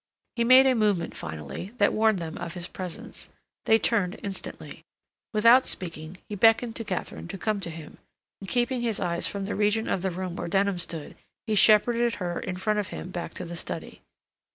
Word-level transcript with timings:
He 0.35 0.43
made 0.43 0.65
a 0.65 0.73
movement 0.73 1.15
finally 1.15 1.73
that 1.77 1.93
warned 1.93 2.17
them 2.17 2.35
of 2.39 2.55
his 2.55 2.67
presence; 2.67 3.29
they 3.65 3.77
turned 3.77 4.19
instantly. 4.23 4.83
Without 5.31 5.67
speaking, 5.67 6.17
he 6.27 6.33
beckoned 6.33 6.75
to 6.77 6.83
Katharine 6.83 7.27
to 7.27 7.37
come 7.37 7.59
to 7.59 7.69
him, 7.69 7.99
and, 8.39 8.49
keeping 8.49 8.81
his 8.81 8.99
eyes 8.99 9.27
from 9.27 9.43
the 9.45 9.53
region 9.53 9.87
of 9.87 10.01
the 10.01 10.09
room 10.09 10.35
where 10.37 10.47
Denham 10.47 10.79
stood, 10.79 11.15
he 11.45 11.53
shepherded 11.53 12.15
her 12.15 12.39
in 12.39 12.55
front 12.55 12.79
of 12.79 12.87
him 12.87 13.11
back 13.11 13.35
to 13.35 13.45
the 13.45 13.55
study. 13.55 14.01